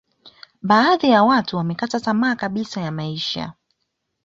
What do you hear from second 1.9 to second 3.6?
tama kabisa ya maisha